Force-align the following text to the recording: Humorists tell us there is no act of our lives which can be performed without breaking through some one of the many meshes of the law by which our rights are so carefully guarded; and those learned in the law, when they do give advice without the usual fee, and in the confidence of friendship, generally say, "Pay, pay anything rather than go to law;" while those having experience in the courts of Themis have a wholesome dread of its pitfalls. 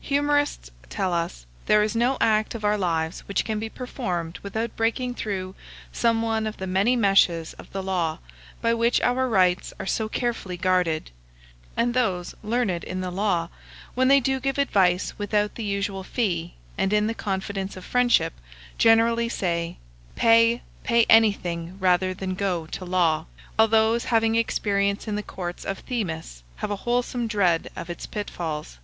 Humorists 0.00 0.70
tell 0.88 1.12
us 1.12 1.44
there 1.66 1.82
is 1.82 1.94
no 1.94 2.16
act 2.18 2.54
of 2.54 2.64
our 2.64 2.78
lives 2.78 3.20
which 3.28 3.44
can 3.44 3.58
be 3.58 3.68
performed 3.68 4.38
without 4.42 4.74
breaking 4.76 5.12
through 5.12 5.54
some 5.92 6.22
one 6.22 6.46
of 6.46 6.56
the 6.56 6.66
many 6.66 6.96
meshes 6.96 7.52
of 7.58 7.70
the 7.72 7.82
law 7.82 8.18
by 8.62 8.72
which 8.72 8.98
our 9.02 9.28
rights 9.28 9.74
are 9.78 9.84
so 9.84 10.08
carefully 10.08 10.56
guarded; 10.56 11.10
and 11.76 11.92
those 11.92 12.34
learned 12.42 12.82
in 12.84 13.02
the 13.02 13.10
law, 13.10 13.50
when 13.94 14.08
they 14.08 14.20
do 14.20 14.40
give 14.40 14.56
advice 14.56 15.12
without 15.18 15.54
the 15.54 15.62
usual 15.64 16.02
fee, 16.02 16.54
and 16.78 16.90
in 16.94 17.06
the 17.06 17.12
confidence 17.12 17.76
of 17.76 17.84
friendship, 17.84 18.32
generally 18.78 19.28
say, 19.28 19.76
"Pay, 20.16 20.62
pay 20.82 21.04
anything 21.10 21.76
rather 21.78 22.14
than 22.14 22.34
go 22.34 22.64
to 22.68 22.86
law;" 22.86 23.26
while 23.56 23.68
those 23.68 24.04
having 24.06 24.34
experience 24.34 25.06
in 25.06 25.14
the 25.16 25.22
courts 25.22 25.62
of 25.62 25.80
Themis 25.80 26.42
have 26.56 26.70
a 26.70 26.76
wholesome 26.88 27.26
dread 27.28 27.68
of 27.76 27.90
its 27.90 28.06
pitfalls. 28.06 28.78